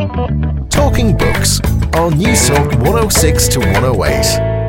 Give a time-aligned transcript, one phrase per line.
[0.00, 1.60] Talking Books
[1.92, 4.60] on News Talk 106 to 108.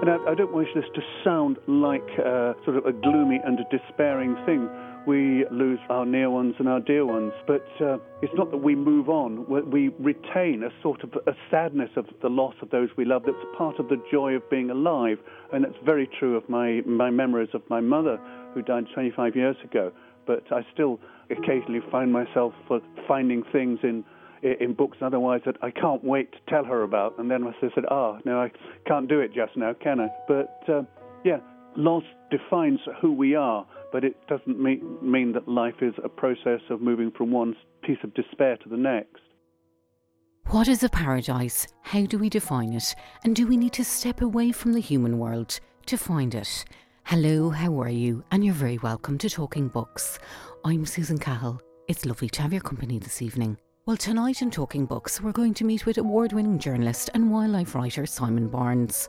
[0.00, 3.60] And I, I, don't wish this to sound like uh, sort of a gloomy and
[3.60, 4.66] a despairing thing.
[5.06, 8.74] We lose our near ones and our dear ones, but uh, it's not that we
[8.74, 9.46] move on.
[9.48, 13.22] We retain a sort of a sadness of the loss of those we love.
[13.24, 15.18] That's part of the joy of being alive,
[15.52, 18.18] and that's very true of my my memories of my mother,
[18.54, 19.90] who died 25 years ago.
[20.26, 22.52] But I still occasionally find myself
[23.08, 24.04] finding things in
[24.42, 27.18] in books otherwise that I can't wait to tell her about.
[27.18, 28.50] And then I said, ah, no, I
[28.86, 30.08] can't do it just now, can I?
[30.26, 30.82] But uh,
[31.24, 31.38] yeah,
[31.76, 36.60] loss defines who we are, but it doesn't mean, mean that life is a process
[36.70, 39.20] of moving from one piece of despair to the next.
[40.46, 41.66] What is a paradise?
[41.82, 42.94] How do we define it?
[43.24, 46.64] And do we need to step away from the human world to find it?
[47.04, 48.24] Hello, how are you?
[48.30, 50.18] And you're very welcome to Talking Books.
[50.64, 51.60] I'm Susan Cahill.
[51.88, 53.58] It's lovely to have your company this evening.
[53.86, 57.74] Well, tonight in Talking Books, we're going to meet with award winning journalist and wildlife
[57.74, 59.08] writer Simon Barnes,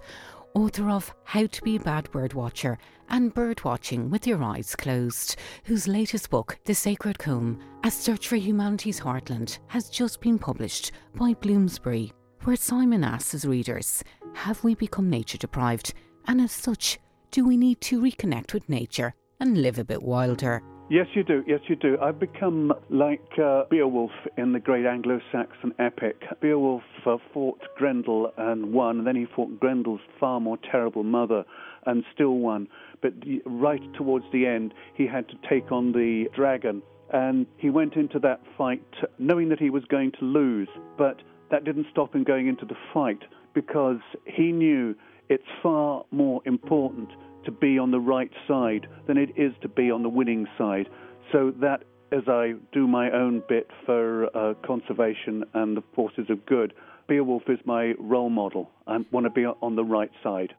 [0.53, 2.77] author of How to Be a Bad Bird Watcher
[3.09, 8.27] and Bird Watching with Your Eyes Closed, whose latest book, The Sacred Combe A Search
[8.27, 12.11] for Humanity's Heartland, has just been published by Bloomsbury,
[12.43, 15.93] where Simon asks his readers Have we become nature deprived?
[16.27, 16.99] And as such,
[17.31, 20.61] do we need to reconnect with nature and live a bit wilder?
[20.91, 21.41] Yes, you do.
[21.47, 21.97] Yes, you do.
[22.01, 26.21] I've become like uh, Beowulf in the great Anglo-Saxon epic.
[26.41, 31.45] Beowulf uh, fought Grendel and won, and then he fought Grendel's far more terrible mother
[31.85, 32.67] and still won.
[33.01, 33.13] But
[33.45, 36.81] right towards the end, he had to take on the dragon,
[37.13, 38.83] and he went into that fight
[39.17, 40.67] knowing that he was going to lose.
[40.97, 44.95] But that didn't stop him going into the fight because he knew
[45.31, 47.07] it's far more important
[47.45, 50.89] to be on the right side than it is to be on the winning side.
[51.31, 56.45] So that as I do my own bit for uh, conservation and the forces of
[56.45, 56.73] good,
[57.07, 58.69] Beowulf is my role model.
[58.85, 60.53] I want to be on the right side.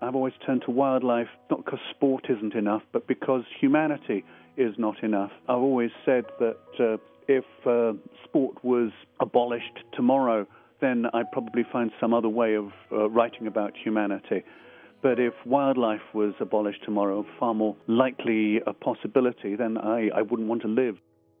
[0.00, 4.24] I've always turned to wildlife, not because sport isn't enough, but because humanity
[4.56, 5.32] is not enough.
[5.48, 7.94] I've always said that uh, if uh,
[8.24, 10.46] sport was abolished tomorrow,
[10.80, 14.42] then I'd probably find some other way of uh, writing about humanity.
[15.02, 20.48] But if wildlife was abolished tomorrow, far more likely a possibility, then I, I wouldn't
[20.48, 20.96] want to live.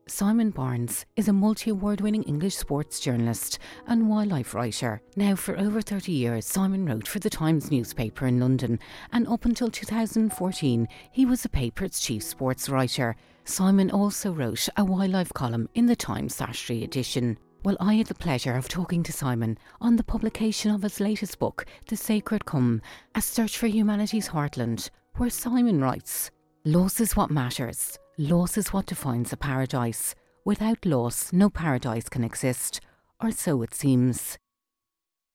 [0.08, 3.58] Simon Barnes is a multi award winning English sports journalist
[3.88, 5.02] and wildlife writer.
[5.16, 8.78] Now, for over 30 years, Simon wrote for the Times newspaper in London,
[9.10, 13.16] and up until 2014, he was the paper's chief sports writer.
[13.44, 17.36] Simon also wrote a wildlife column in the Times Saturday edition.
[17.66, 21.40] Well, I had the pleasure of talking to Simon on the publication of his latest
[21.40, 22.80] book, The Sacred Combe
[23.16, 26.30] A Search for Humanity's Heartland, where Simon writes
[26.64, 27.98] Loss is what matters.
[28.18, 30.14] Loss is what defines a paradise.
[30.44, 32.80] Without loss, no paradise can exist,
[33.20, 34.38] or so it seems.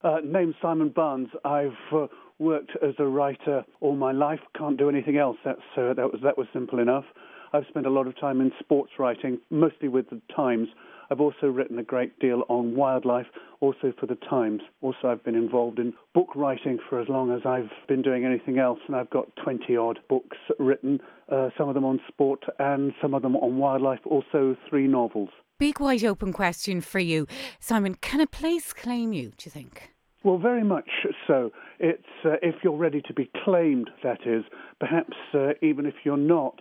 [0.02, 1.28] Uh, name's Simon Barnes.
[1.44, 2.06] I've uh,
[2.38, 4.40] worked as a writer all my life.
[4.56, 5.36] Can't do anything else.
[5.44, 7.04] That's uh, that was that was simple enough.
[7.52, 10.68] I've spent a lot of time in sports writing, mostly with the Times.
[11.12, 13.26] I've also written a great deal on wildlife,
[13.60, 14.62] also for the Times.
[14.80, 18.58] Also, I've been involved in book writing for as long as I've been doing anything
[18.58, 21.00] else, and I've got 20 odd books written,
[21.30, 25.28] uh, some of them on sport and some of them on wildlife, also three novels.
[25.58, 27.26] Big wide open question for you,
[27.60, 27.94] Simon.
[27.96, 29.90] Can a place claim you, do you think?
[30.24, 30.88] Well, very much
[31.26, 31.50] so.
[31.78, 34.44] It's uh, if you're ready to be claimed, that is,
[34.80, 36.58] perhaps uh, even if you're not.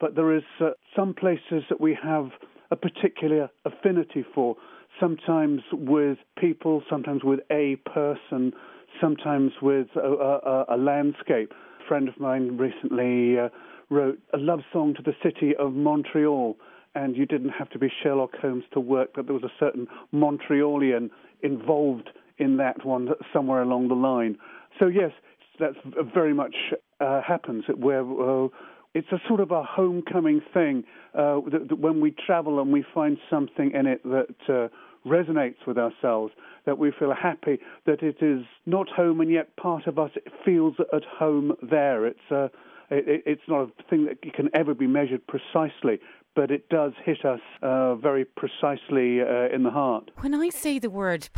[0.00, 2.30] But there is uh, some places that we have
[2.72, 4.56] a particular affinity for,
[4.98, 8.52] sometimes with people, sometimes with a person,
[8.98, 11.52] sometimes with a, a, a landscape.
[11.52, 13.50] A friend of mine recently uh,
[13.90, 16.56] wrote a love song to the city of Montreal,
[16.94, 19.86] and you didn't have to be Sherlock Holmes to work, but there was a certain
[20.10, 21.10] Montrealian
[21.42, 24.38] involved in that one somewhere along the line.
[24.78, 25.12] So, yes,
[25.60, 25.76] that's
[26.14, 26.54] very much
[27.00, 28.48] uh, happens where uh,
[28.94, 30.84] it's a sort of a homecoming thing
[31.14, 34.68] uh, that, that, when we travel and we find something in it that uh,
[35.08, 36.32] resonates with ourselves,
[36.66, 40.10] that we feel happy that it is not home and yet part of us
[40.44, 42.06] feels at home there.
[42.06, 42.48] It's a uh,
[42.90, 45.98] it, it's not a thing that can ever be measured precisely,
[46.34, 50.10] but it does hit us uh, very precisely uh, in the heart.
[50.20, 51.28] When I say the word